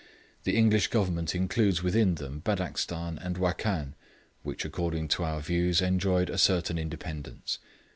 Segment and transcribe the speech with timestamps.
[0.45, 3.93] The English Government includes within them Badakshan and Wakkan,
[4.41, 7.59] which according to our views enjoyed a certain independence.